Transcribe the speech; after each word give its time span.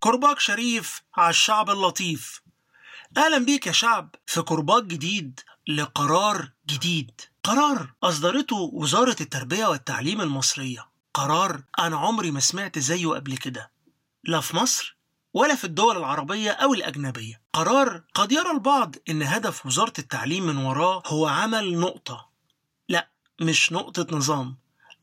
كرباج 0.00 0.38
شريف 0.38 1.02
على 1.16 1.30
الشعب 1.30 1.70
اللطيف. 1.70 2.42
أهلا 3.16 3.38
بيك 3.38 3.66
يا 3.66 3.72
شعب 3.72 4.14
في 4.26 4.42
كرباج 4.42 4.86
جديد 4.86 5.40
لقرار 5.68 6.50
جديد. 6.66 7.20
قرار 7.44 7.94
أصدرته 8.02 8.56
وزارة 8.56 9.16
التربية 9.20 9.66
والتعليم 9.66 10.20
المصرية. 10.20 10.88
قرار 11.14 11.62
أنا 11.78 11.96
عمري 11.96 12.30
ما 12.30 12.40
سمعت 12.40 12.78
زيه 12.78 13.06
قبل 13.06 13.36
كده. 13.36 13.70
لا 14.24 14.40
في 14.40 14.56
مصر 14.56 14.96
ولا 15.34 15.54
في 15.54 15.64
الدول 15.64 15.96
العربية 15.96 16.50
أو 16.50 16.74
الأجنبية. 16.74 17.42
قرار 17.52 18.02
قد 18.14 18.32
يرى 18.32 18.50
البعض 18.50 18.96
إن 19.08 19.22
هدف 19.22 19.66
وزارة 19.66 19.94
التعليم 19.98 20.46
من 20.46 20.56
وراه 20.56 21.02
هو 21.06 21.26
عمل 21.26 21.78
نقطة. 21.78 22.28
لا 22.88 23.10
مش 23.40 23.72
نقطة 23.72 24.16
نظام 24.16 24.56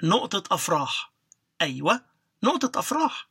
نقطة 0.03 0.55
أفراح. 0.55 1.11
أيوة 1.61 2.01
نقطة 2.43 2.79
أفراح. 2.79 3.27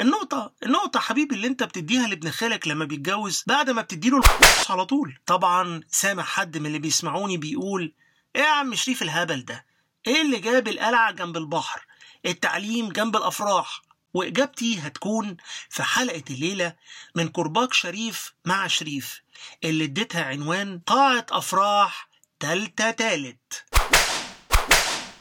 النقطة 0.00 0.52
النقطة 0.62 1.00
حبيبي 1.00 1.34
اللي 1.34 1.46
انت 1.46 1.62
بتديها 1.62 2.06
لابن 2.08 2.30
خالك 2.30 2.68
لما 2.68 2.84
بيتجوز 2.84 3.44
بعد 3.46 3.70
ما 3.70 3.82
بتديله 3.82 4.18
الفلوس 4.18 4.70
على 4.70 4.84
طول. 4.84 5.18
طبعا 5.26 5.80
سامع 5.90 6.22
حد 6.22 6.58
من 6.58 6.66
اللي 6.66 6.78
بيسمعوني 6.78 7.36
بيقول 7.36 7.94
إيه 8.36 8.42
يا 8.42 8.48
عم 8.48 8.74
شريف 8.74 9.02
الهبل 9.02 9.44
ده؟ 9.44 9.66
إيه 10.06 10.22
اللي 10.22 10.38
جاب 10.40 10.68
القلعة 10.68 11.10
جنب 11.12 11.36
البحر؟ 11.36 11.86
التعليم 12.26 12.88
جنب 12.88 13.16
الأفراح؟ 13.16 13.82
وإجابتي 14.14 14.78
هتكون 14.80 15.36
في 15.70 15.82
حلقة 15.82 16.22
الليلة 16.30 16.72
من 17.14 17.28
كرباج 17.28 17.72
شريف 17.72 18.34
مع 18.44 18.66
شريف 18.66 19.20
اللي 19.64 19.84
اديتها 19.84 20.24
عنوان 20.24 20.80
قاعة 20.86 21.26
أفراح 21.30 22.08
تالتة 22.40 22.90
تالت. 22.90 23.64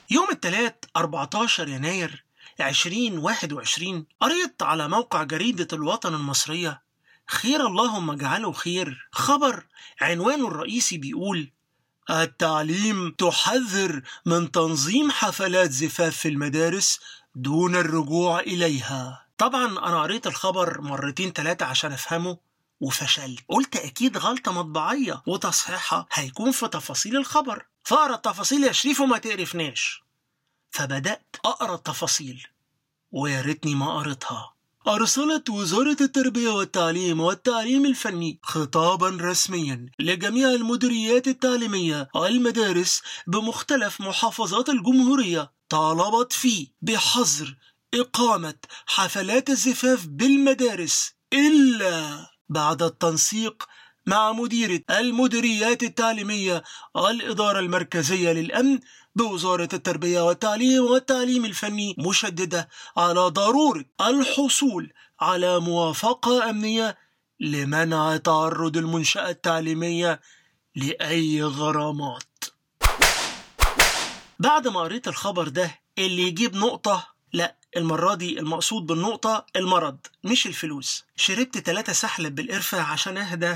يوم 0.10 0.28
التلات 0.32 0.86
14 0.98 1.68
يناير 1.70 2.25
2021 2.62 4.06
قريت 4.22 4.64
على 4.64 4.88
موقع 4.88 5.24
جريدة 5.24 5.68
الوطن 5.74 6.14
المصرية. 6.14 6.82
خير 7.28 7.68
اللهم 7.68 8.12
اجعله 8.12 8.52
خير. 8.52 9.10
خبر 9.12 9.66
عنوانه 10.02 10.48
الرئيسي 10.48 10.98
بيقول 10.98 11.52
التعليم 12.10 13.12
تحذر 13.12 14.02
من 14.26 14.52
تنظيم 14.52 15.12
حفلات 15.12 15.72
زفاف 15.72 16.18
في 16.18 16.28
المدارس 16.28 17.00
دون 17.36 17.76
الرجوع 17.76 18.40
إليها. 18.40 19.26
طبعا 19.38 19.66
أنا 19.66 20.02
قريت 20.02 20.28
الخبر 20.28 20.82
مرتين 20.82 21.34
تلاتة 21.34 21.66
عشان 21.66 21.92
أفهمه 21.92 22.38
وفشلت. 22.80 23.40
قلت 23.50 23.76
أكيد 23.76 24.18
غلطة 24.18 24.52
مطبعية 24.52 25.22
وتصحيحها 25.28 26.06
هيكون 26.12 26.52
في 26.52 26.68
تفاصيل 26.68 27.18
الخبر. 27.18 27.66
فأقرأ 27.84 28.16
التفاصيل 28.16 28.64
يا 28.64 28.72
شريف 28.72 29.00
وما 29.00 29.18
تقرفناش. 29.18 30.05
فبدأت 30.76 31.36
أقرأ 31.46 31.76
التفاصيل. 31.76 32.48
ويا 33.12 33.42
ريتني 33.42 33.76
ما 33.76 34.00
قريتها. 34.00 34.54
أرسلت 34.88 35.50
وزارة 35.50 35.98
التربية 36.02 36.50
والتعليم 36.50 37.20
والتعليم 37.20 37.86
الفني 37.86 38.40
خطابا 38.44 39.18
رسميا 39.22 39.86
لجميع 40.00 40.50
المديريات 40.50 41.28
التعليمية 41.28 42.10
والمدارس 42.16 43.02
بمختلف 43.28 44.02
محافظات 44.02 44.70
الجمهورية. 44.70 45.52
طالبت 45.70 46.34
فيه 46.34 46.68
بحظر 46.82 47.58
إقامة 47.94 48.56
حفلات 48.86 49.50
الزفاف 49.50 50.06
بالمدارس 50.06 51.14
إلا 51.34 52.28
بعد 52.50 52.84
التنسيق 52.84 53.64
مع 54.06 54.32
مديرة 54.32 54.82
المديريات 54.90 55.84
التعليمية 55.84 56.64
والإدارة 56.96 57.60
المركزية 57.60 58.32
للأمن 58.32 58.80
بوزارة 59.16 59.70
التربية 59.74 60.22
والتعليم 60.22 60.84
والتعليم 60.84 61.46
الفني 61.46 61.96
مشددة 62.00 62.70
على 62.98 63.20
ضرورة 63.20 63.86
الحصول 64.02 64.94
على 65.20 65.60
موافقة 65.60 66.50
أمنية 66.50 66.98
لمنع 67.40 68.18
تعرض 68.18 68.78
المنشأة 68.78 69.30
التعليمية 69.30 70.22
لأي 70.76 71.44
غرامات. 71.44 72.24
بعد 74.40 74.68
ما 74.68 74.80
قريت 74.80 75.08
الخبر 75.08 75.48
ده 75.48 75.80
اللي 75.98 76.22
يجيب 76.22 76.56
نقطة 76.56 77.08
لا 77.34 77.56
المرة 77.78 78.14
دي 78.16 78.40
المقصود 78.40 78.86
بالنقطة 78.86 79.46
المرض 79.56 79.98
مش 80.24 80.46
الفلوس. 80.48 81.04
شربت 81.16 81.58
ثلاثة 81.58 81.94
سحلب 81.94 82.36
بالقرفة 82.36 82.82
عشان 82.82 83.18
أهدى 83.18 83.56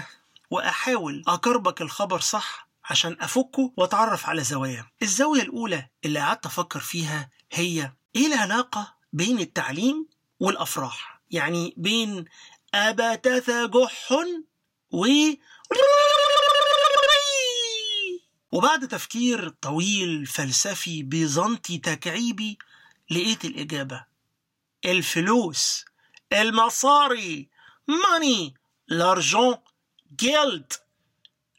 وأحاول 0.52 1.24
أكربك 1.28 1.82
الخبر 1.82 2.20
صح 2.20 2.69
عشان 2.90 3.18
أفكه 3.22 3.74
وأتعرف 3.78 4.26
على 4.26 4.44
زواياه 4.44 4.92
الزاوية 5.02 5.42
الأولى 5.42 5.90
اللي 6.06 6.20
قعدت 6.20 6.46
أفكر 6.46 6.80
فيها 6.80 7.30
هي 7.52 7.94
إيه 8.16 8.28
العلاقة 8.28 8.96
بين 9.14 9.40
التعليم 9.40 10.08
والأفراح؟ 10.40 11.22
يعني 11.32 11.74
بين 11.78 12.26
أبتث 12.74 13.50
جح 13.50 14.12
و 14.92 15.08
وبعد 18.52 18.88
تفكير 18.88 19.50
طويل 19.50 20.26
فلسفي 20.26 21.04
بيزنطي 21.04 21.78
تكعيبي 21.78 22.58
لقيت 23.12 23.46
الإجابة. 23.46 24.06
الفلوس 24.86 25.86
المصاري 26.34 27.50
ماني 27.88 28.54
لارجون 28.88 29.56
جيلد 30.16 30.74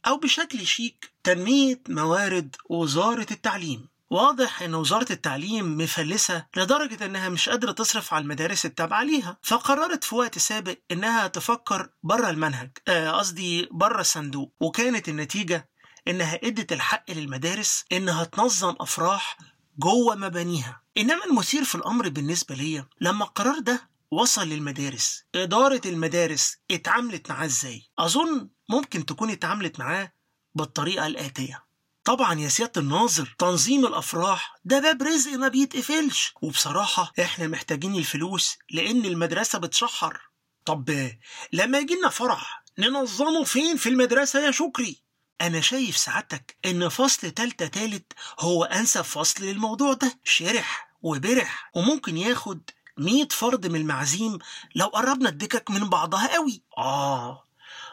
أو 0.07 0.17
بشكل 0.17 0.67
شيك 0.67 1.11
تنمية 1.25 1.81
موارد 1.89 2.57
وزارة 2.65 3.27
التعليم. 3.31 3.89
واضح 4.11 4.63
إن 4.63 4.75
وزارة 4.75 5.13
التعليم 5.13 5.79
مفلسة 5.79 6.47
لدرجة 6.57 7.07
إنها 7.07 7.29
مش 7.29 7.49
قادرة 7.49 7.73
تصرف 7.73 8.15
على 8.15 8.23
المدارس 8.23 8.67
التابعة 8.67 9.03
ليها 9.03 9.37
فقررت 9.43 10.05
في 10.05 10.15
وقت 10.15 10.39
سابق 10.39 10.77
إنها 10.91 11.27
تفكر 11.27 11.89
بره 12.03 12.31
المنهج 12.31 12.71
قصدي 12.89 13.65
آه 13.65 13.69
بره 13.71 14.01
الصندوق. 14.01 14.53
وكانت 14.61 15.09
النتيجة 15.09 15.69
إنها 16.09 16.35
إدت 16.45 16.73
الحق 16.73 17.11
للمدارس 17.11 17.85
إنها 17.93 18.25
تنظم 18.25 18.75
أفراح 18.81 19.39
جوه 19.79 20.15
مبانيها. 20.17 20.81
إنما 20.99 21.25
المثير 21.25 21.65
في 21.65 21.75
الأمر 21.75 22.09
بالنسبة 22.09 22.55
ليا 22.55 22.87
لما 23.01 23.25
القرار 23.25 23.59
ده 23.59 23.91
وصل 24.11 24.49
للمدارس. 24.49 25.25
إدارة 25.35 25.81
المدارس 25.87 26.57
اتعاملت 26.71 27.31
معاه 27.31 27.45
إزاي؟ 27.45 27.83
أظن 27.99 28.49
ممكن 28.69 29.07
تكون 29.07 29.31
اتعاملت 29.31 29.79
معاه 29.79 30.13
بالطريقة 30.55 31.07
الآتية. 31.07 31.65
طبعا 32.05 32.41
يا 32.41 32.49
سيادة 32.49 32.81
الناظر 32.81 33.35
تنظيم 33.39 33.87
الأفراح 33.87 34.55
ده 34.65 34.79
باب 34.81 35.03
رزق 35.03 35.33
ما 35.33 35.49
بيتقفلش. 35.49 36.33
وبصراحة 36.43 37.13
إحنا 37.21 37.47
محتاجين 37.47 37.95
الفلوس 37.95 38.57
لأن 38.71 39.05
المدرسة 39.05 39.59
بتشحر 39.59 40.21
طب 40.65 41.11
لما 41.53 41.79
يجينا 41.79 42.09
فرح 42.09 42.65
ننظمه 42.79 43.45
فين 43.45 43.77
في 43.77 43.89
المدرسة 43.89 44.41
يا 44.47 44.51
شكري؟ 44.51 45.03
أنا 45.41 45.61
شايف 45.61 45.97
سعادتك 45.97 46.57
إن 46.65 46.89
فصل 46.89 47.31
تالتة 47.31 47.67
تالت 47.67 48.13
هو 48.41 48.65
أنسب 48.65 49.03
فصل 49.03 49.45
للموضوع 49.45 49.93
ده. 49.93 50.19
شرح 50.25 50.91
وبرح. 51.03 51.71
وممكن 51.75 52.17
ياخد 52.17 52.71
100 52.97 53.29
فرد 53.31 53.67
من 53.67 53.81
المعازيم 53.81 54.39
لو 54.75 54.87
قربنا 54.87 55.29
الدكك 55.29 55.71
من 55.71 55.89
بعضها 55.89 56.35
قوي. 56.35 56.63
آه. 56.79 57.45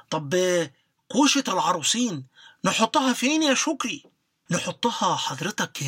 طب 0.09 0.35
كوشة 1.12 1.44
العروسين 1.47 2.25
نحطها 2.66 3.13
فين 3.13 3.44
يا 3.44 3.53
شكري؟ 3.53 4.03
نحطها 4.52 5.16
حضرتك 5.16 5.80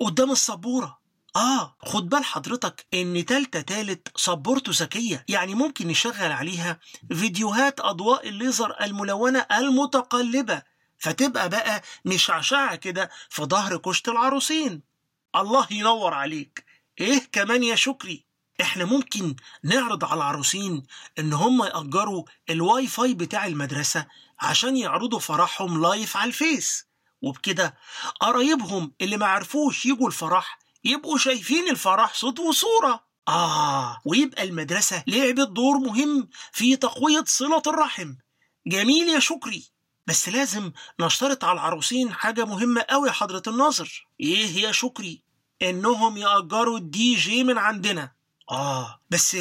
قدام 0.00 0.30
السبورة. 0.30 0.98
آه. 1.36 1.76
خد 1.82 2.08
بال 2.08 2.24
حضرتك 2.24 2.86
إن 2.94 3.24
تالتة 3.24 3.60
تالت 3.60 4.18
سبورته 4.18 4.72
ذكية. 4.74 5.24
يعني 5.28 5.54
ممكن 5.54 5.88
نشغل 5.88 6.32
عليها 6.32 6.80
فيديوهات 7.12 7.80
أضواء 7.80 8.28
الليزر 8.28 8.76
الملونة 8.84 9.46
المتقلبة. 9.52 10.62
فتبقى 10.98 11.48
بقى 11.48 11.82
مشعشعة 12.04 12.76
كده 12.76 13.10
في 13.28 13.42
ظهر 13.44 13.76
كوشة 13.76 14.02
العروسين. 14.08 14.82
الله 15.36 15.66
ينور 15.70 16.14
عليك. 16.14 16.64
إيه 17.00 17.22
كمان 17.32 17.62
يا 17.62 17.74
شكري؟ 17.74 18.25
إحنا 18.60 18.84
ممكن 18.84 19.36
نعرض 19.62 20.04
على 20.04 20.14
العروسين 20.14 20.82
إن 21.18 21.32
هم 21.32 21.64
يأجروا 21.64 22.24
الواي 22.50 22.86
فاي 22.86 23.14
بتاع 23.14 23.46
المدرسة 23.46 24.06
عشان 24.40 24.76
يعرضوا 24.76 25.18
فرحهم 25.18 25.82
live 25.82 26.16
على 26.16 26.28
الفيس. 26.28 26.86
وبكده 27.22 27.76
قرايبهم 28.20 28.92
اللي 29.00 29.16
ما 29.16 29.26
عرفوش 29.26 29.86
يجوا 29.86 30.06
الفرح 30.06 30.58
يبقوا 30.84 31.18
شايفين 31.18 31.68
الفرح 31.70 32.14
صوت 32.14 32.38
وصورة. 32.40 33.06
آه 33.28 34.00
ويبقى 34.04 34.42
المدرسة 34.42 35.04
لعبت 35.06 35.48
دور 35.48 35.78
مهم 35.78 36.28
في 36.52 36.76
تقوية 36.76 37.24
صلة 37.26 37.62
الرحم. 37.66 38.14
جميل 38.66 39.08
يا 39.08 39.18
شكري. 39.18 39.70
بس 40.06 40.28
لازم 40.28 40.72
نشترط 41.00 41.44
على 41.44 41.52
العروسين 41.52 42.12
حاجة 42.14 42.44
مهمة 42.44 42.80
أوي 42.80 43.10
حضرة 43.10 43.42
الناظر. 43.46 44.08
إيه 44.20 44.56
يا 44.62 44.72
شكري؟ 44.72 45.22
إنهم 45.62 46.16
يأجروا 46.16 46.78
الدي 46.78 47.14
جي 47.14 47.44
من 47.44 47.58
عندنا. 47.58 48.15
آه 48.50 49.00
بس 49.10 49.36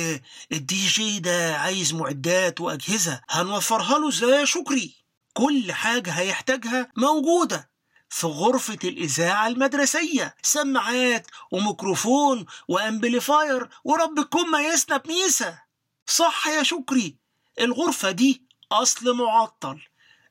الدي 0.52 0.88
جي 0.88 1.20
ده 1.20 1.58
عايز 1.58 1.94
معدات 1.94 2.62
وأجهزة 2.62 3.22
هنوفرها 3.30 4.00
له 4.00 4.10
إزاي 4.10 4.40
يا 4.40 4.46
شكري. 4.46 4.96
كل 5.34 5.72
حاجة 5.72 6.12
هيحتاجها 6.12 6.92
موجودة 6.98 7.70
في 8.10 8.28
غرفة 8.28 8.78
الإذاعة 8.84 9.48
المدرسية. 9.48 10.36
سماعات 10.42 11.28
وميكروفون 11.52 12.46
و 12.68 12.78
amplifier 12.78 13.70
ورب 13.84 14.16
تكون 14.30 14.52
ميسنا 14.52 14.98
بميسة 14.98 15.60
صح 16.08 16.48
يا 16.48 16.64
شكري 16.64 17.16
الغرفة 17.60 18.12
دي 18.12 18.44
أصل 18.72 19.14
معطل. 19.18 19.82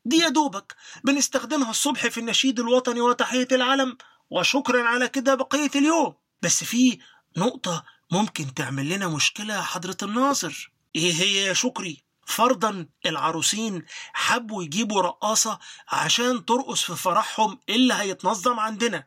دي 0.05 0.17
يا 0.19 0.29
دوبك 0.29 0.75
بنستخدمها 1.05 1.71
الصبح 1.71 2.07
في 2.07 2.21
النشيد 2.21 2.61
الوطني 2.61 3.01
وتحية 3.01 3.49
العلم. 3.53 3.97
وشكرا 4.31 4.83
على 4.89 5.09
كده 5.09 5.35
بقية 5.35 5.71
اليوم. 5.77 6.15
بس 6.43 6.65
في 6.65 6.99
نقطة 7.37 7.85
ممكن 8.15 8.55
تعمل 8.55 8.89
لنا 8.89 9.09
مشكلة 9.09 9.55
يا 9.55 9.63
حضرة 9.63 9.97
الناظر 10.03 10.73
إيه 10.97 11.13
هي 11.13 11.35
يا 11.35 11.53
شكري؟ 11.53 12.05
فرضا 12.27 12.87
العروسين 13.07 13.85
حبوا 14.13 14.63
يجيبوا 14.65 15.03
رقاصة 15.03 15.59
عشان 15.89 16.45
ترقص 16.45 16.83
في 16.85 16.97
فرحهم 16.97 17.61
اللي 17.69 17.95
هيتنظم 17.95 18.61
عندنا. 18.61 19.07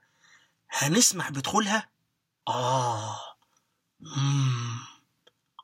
هنسمح 0.70 1.30
بدخولها؟ 1.30 1.90
آه. 2.48 3.20
مم. 4.00 4.80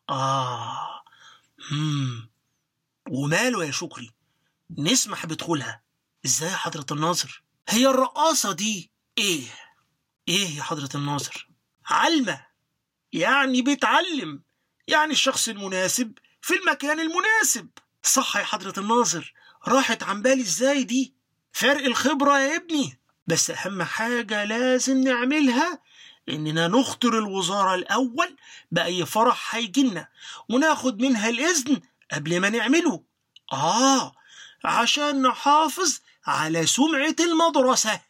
آه. 0.10 1.04
مم. 1.72 2.30
وماله 3.10 3.66
يا 3.66 3.72
شكري؟ 3.72 4.12
نسمح 4.78 5.26
بدخولها. 5.26 5.84
إزاي 6.26 6.50
يا 6.52 6.56
حضرة 6.58 6.86
الناظر 6.92 7.44
هي 7.70 7.88
الرقاصة 7.88 8.52
دي 8.54 8.92
إيه؟ 9.18 9.48
إيه 10.28 10.58
يا 10.58 10.64
حضرة 10.64 10.90
الناظر 10.96 11.48
علمة! 11.86 12.53
يعني 13.14 13.62
بتعلم 13.62 14.42
يعني 14.88 15.12
الشخص 15.12 15.50
المناسب 15.50 16.14
في 16.42 16.54
المكان 16.54 17.00
المناسب. 17.00 17.70
صح 18.04 18.38
يا 18.38 18.44
حضرة 18.44 18.74
الناظر 18.80 19.34
راحت 19.68 20.04
عن 20.04 20.22
بالي 20.22 20.42
إزاي 20.42 20.84
دي؟ 20.84 21.14
فرق 21.52 21.86
الخبرة 21.86 22.40
يا 22.40 22.56
ابني. 22.56 23.00
بس 23.28 23.50
أهم 23.50 23.84
حاجة 23.84 24.44
لازم 24.44 24.98
نعملها 25.02 25.80
إننا 26.30 26.68
نخطر 26.68 27.18
الوزارة 27.18 27.76
الأول 27.76 28.36
بأي 28.72 29.06
فرح 29.06 29.56
هيجيلنا 29.56 30.08
وناخد 30.50 31.02
منها 31.02 31.30
الإذن 31.30 31.82
قبل 32.14 32.40
ما 32.40 32.50
نعمله. 32.50 33.04
آه 33.54 34.14
عشان 34.66 35.22
نحافظ 35.22 36.00
على 36.26 36.66
سمعة 36.66 37.16
المدرسة. 37.20 38.02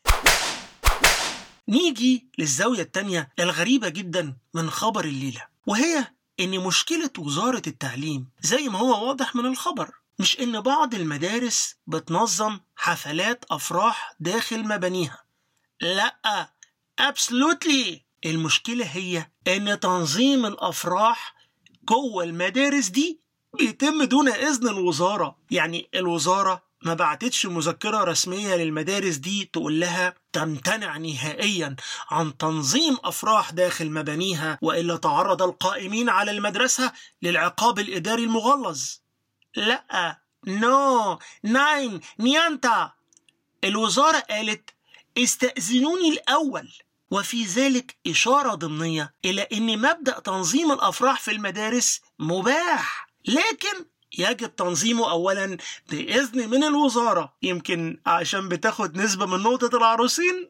نيجي 1.67 2.27
للزاوية 2.37 2.81
التانية 2.81 3.33
الغريبة 3.39 3.89
جدا 3.89 4.37
من 4.53 4.69
خبر 4.69 5.05
الليلة 5.05 5.41
وهي 5.67 6.07
إن 6.39 6.59
مشكلة 6.59 7.09
وزارة 7.17 7.61
التعليم 7.67 8.29
زي 8.41 8.69
ما 8.69 8.79
هو 8.79 9.07
واضح 9.07 9.35
من 9.35 9.45
الخبر 9.45 9.91
مش 10.19 10.39
إن 10.39 10.61
بعض 10.61 10.95
المدارس 10.95 11.75
بتنظم 11.87 12.59
حفلات 12.75 13.45
أفراح 13.51 14.15
داخل 14.19 14.63
مبانيها. 14.67 15.23
لأ 15.81 16.49
absolutely! 17.01 17.99
المشكلة 18.25 18.85
هي 18.85 19.31
إن 19.47 19.79
تنظيم 19.79 20.45
الأفراح 20.45 21.35
جوه 21.89 22.23
المدارس 22.23 22.87
دي 22.87 23.19
بيتم 23.57 24.03
دون 24.03 24.29
إذن 24.29 24.67
الوزارة 24.67 25.37
يعني 25.51 25.89
الوزارة 25.95 26.63
ما 26.83 26.93
بعتتش 26.93 27.45
مذكرة 27.45 28.03
رسمية 28.03 28.55
للمدارس 28.55 29.15
دي 29.15 29.49
تقول 29.53 29.79
لها 29.79 30.13
تمتنع 30.33 30.97
نهائيا 30.97 31.75
عن 32.11 32.37
تنظيم 32.37 32.97
أفراح 33.03 33.51
داخل 33.51 33.91
مبانيها 33.91 34.59
وإلا 34.61 34.97
تعرض 34.97 35.41
القائمين 35.41 36.09
على 36.09 36.31
المدرسة 36.31 36.91
للعقاب 37.21 37.79
الإداري 37.79 38.23
المغلظ. 38.23 38.81
لا 39.55 40.19
no 40.47 41.19
nein 41.43 41.99
niente. 42.19 42.91
الوزارة 43.63 44.19
قالت 44.19 44.69
استأذنوني 45.17 46.09
الأول. 46.09 46.71
وفي 47.11 47.43
ذلك 47.43 47.97
إشارة 48.07 48.55
ضمنية 48.55 49.13
إلى 49.25 49.41
أن 49.41 49.79
مبدأ 49.81 50.19
تنظيم 50.19 50.71
الأفراح 50.71 51.19
في 51.19 51.31
المدارس 51.31 52.01
مباح. 52.19 53.07
لكن 53.27 53.85
يجب 54.17 54.55
تنظيمه 54.55 55.11
أولا 55.11 55.57
بإذن 55.89 56.49
من 56.49 56.63
الوزارة. 56.63 57.33
يمكن 57.41 58.01
عشان 58.05 58.49
بتاخد 58.49 58.97
نسبة 58.97 59.25
من 59.25 59.39
نقطة 59.39 59.77
العروسين. 59.77 60.49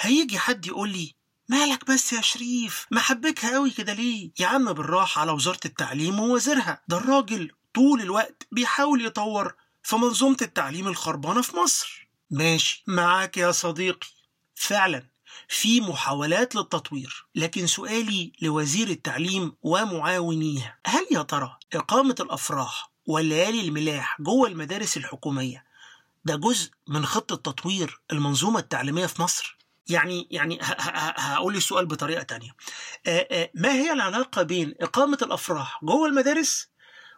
هيجي 0.00 0.38
حد 0.38 0.66
يقول 0.66 0.88
لي 0.90 1.14
مالك 1.48 1.90
بس 1.90 2.12
يا 2.12 2.20
شريف؟ 2.20 2.86
محبكها 2.90 3.54
قوي 3.54 3.70
كده 3.70 3.92
ليه؟ 3.92 4.30
يا 4.40 4.46
عم 4.46 4.72
بالراحة 4.72 5.20
على 5.20 5.32
وزارة 5.32 5.60
التعليم 5.64 6.20
ووزيرها. 6.20 6.82
ده 6.88 6.96
الراجل 6.96 7.50
طول 7.74 8.00
الوقت 8.00 8.46
بيحاول 8.52 9.06
يطور 9.06 9.54
في 9.82 9.96
منظومة 9.96 10.36
التعليم 10.42 10.88
الخربانة 10.88 11.42
في 11.42 11.56
مصر. 11.56 12.08
ماشي 12.30 12.84
معاك 12.86 13.36
يا 13.36 13.52
صديقي. 13.52 14.08
فعلا. 14.54 15.02
في 15.48 15.80
محاولات 15.80 16.54
للتطوير 16.54 17.26
لكن 17.34 17.66
سؤالي 17.66 18.32
لوزير 18.42 18.88
التعليم 18.88 19.52
ومعاونيه 19.62 20.78
هل 20.86 21.06
يا 21.10 21.22
ترى 21.22 21.58
إقامة 21.74 22.14
الأفراح 22.20 22.90
والليالي 23.06 23.60
الملاح 23.60 24.16
جوه 24.20 24.48
المدارس 24.48 24.96
الحكومية 24.96 25.64
ده 26.24 26.36
جزء 26.36 26.70
من 26.88 27.06
خطة 27.06 27.36
تطوير 27.36 28.00
المنظومة 28.12 28.58
التعليمية 28.58 29.06
في 29.06 29.22
مصر؟ 29.22 29.58
يعني 29.88 30.28
يعني 30.30 30.58
هقول 30.62 31.56
السؤال 31.56 31.86
بطريقة 31.86 32.22
تانية 32.22 32.50
ما 33.54 33.72
هي 33.72 33.92
العلاقة 33.92 34.42
بين 34.42 34.74
إقامة 34.80 35.18
الأفراح 35.22 35.80
جوه 35.84 36.08
المدارس 36.08 36.68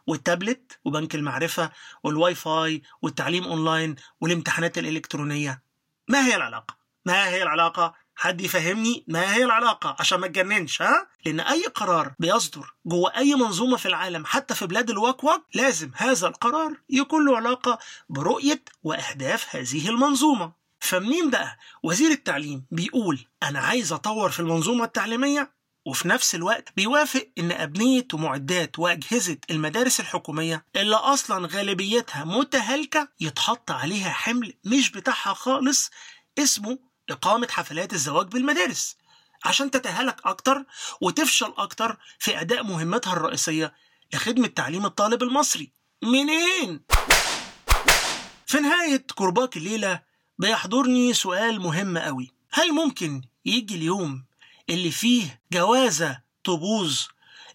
والتابلت 0.06 0.78
وبنك 0.84 1.14
المعرفة 1.14 1.70
والواي 2.04 2.34
فاي 2.34 2.82
والتعليم 3.02 3.44
أونلاين 3.44 3.96
والامتحانات 4.20 4.78
الإلكترونية 4.78 5.62
ما 6.08 6.26
هي 6.26 6.36
العلاقة؟ 6.36 6.79
ما 7.06 7.28
هي 7.28 7.42
العلاقة؟ 7.42 7.94
حد 8.16 8.40
يفهمني 8.40 9.04
ما 9.08 9.34
هي 9.34 9.44
العلاقة 9.44 9.96
عشان 10.00 10.20
ما 10.20 10.26
تجننش 10.26 10.82
ها؟ 10.82 11.06
لأن 11.26 11.40
أي 11.40 11.64
قرار 11.64 12.12
بيصدر 12.18 12.74
جوه 12.86 13.16
أي 13.16 13.34
منظومة 13.34 13.76
في 13.76 13.86
العالم 13.86 14.24
حتى 14.26 14.54
في 14.54 14.66
بلاد 14.66 14.90
الواق 14.90 15.23
واق 15.23 15.44
لازم 15.54 15.90
هذا 15.94 16.26
القرار 16.28 16.76
يكون 16.90 17.26
له 17.26 17.36
علاقة 17.36 17.78
برؤية 18.08 18.62
وأهداف 18.82 19.56
هذه 19.56 19.88
المنظومة 19.88 20.52
فمنين 20.80 21.30
بقى 21.30 21.58
وزير 21.82 22.10
التعليم 22.10 22.64
بيقول 22.70 23.26
أنا 23.42 23.58
عايز 23.60 23.92
أطور 23.92 24.30
في 24.30 24.40
المنظومة 24.40 24.84
التعليمية 24.84 25.52
وفي 25.86 26.08
نفس 26.08 26.34
الوقت 26.34 26.68
بيوافق 26.76 27.28
إن 27.38 27.52
أبنية 27.52 28.06
ومعدات 28.14 28.78
وأجهزة 28.78 29.36
المدارس 29.50 30.00
الحكومية 30.00 30.64
اللي 30.76 30.96
أصلا 30.96 31.48
غالبيتها 31.52 32.24
متهالكة 32.24 33.08
يتحط 33.20 33.70
عليها 33.70 34.10
حمل 34.10 34.54
مش 34.64 34.90
بتاعها 34.90 35.34
خالص 35.34 35.90
اسمه 36.38 36.78
إقامة 37.10 37.48
حفلات 37.50 37.92
الزواج 37.92 38.26
بالمدارس 38.26 38.96
عشان 39.44 39.70
تتهالك 39.70 40.16
أكتر 40.24 40.64
وتفشل 41.00 41.54
أكتر 41.58 41.96
في 42.18 42.40
أداء 42.40 42.62
مهمتها 42.62 43.12
الرئيسية 43.12 43.74
لخدمة 44.14 44.46
تعليم 44.46 44.86
الطالب 44.86 45.22
المصري. 45.22 45.72
منين؟ 46.02 46.80
في 48.46 48.58
نهاية 48.60 49.06
كرباك 49.14 49.56
الليلة 49.56 50.00
بيحضرني 50.38 51.14
سؤال 51.14 51.60
مهم 51.60 51.98
قوي 51.98 52.30
هل 52.52 52.72
ممكن 52.72 53.22
يجي 53.44 53.74
اليوم 53.74 54.24
اللي 54.70 54.90
فيه 54.90 55.40
جوازة 55.52 56.20
تبوظ؟ 56.44 56.98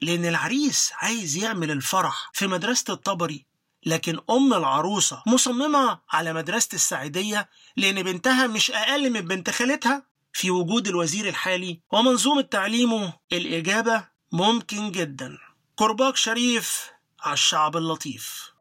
لأن 0.01 0.25
العريس 0.25 0.91
عايز 0.95 1.37
يعمل 1.37 1.71
الفرح 1.71 2.29
في 2.33 2.47
مدرسة 2.47 2.93
الطبري 2.93 3.45
لكن 3.85 4.19
أم 4.29 4.53
العروسة 4.53 5.23
مصممة 5.27 5.99
على 6.09 6.33
مدرسة 6.33 6.69
السعيدية 6.73 7.49
لأن 7.77 8.03
بنتها 8.03 8.47
مش 8.47 8.71
أقل 8.71 9.09
من 9.09 9.21
بنت 9.21 9.49
خالتها. 9.49 10.03
في 10.33 10.51
وجود 10.51 10.87
الوزير 10.87 11.29
الحالي 11.29 11.79
ومنظومة 11.91 12.41
تعليمه 12.41 13.13
الإجابة 13.33 14.07
ممكن 14.31 14.91
جدا. 14.91 15.37
كرباك 15.75 16.15
شريف 16.15 16.89
على 17.21 17.33
الشعب 17.33 17.77
اللطيف. 17.77 18.54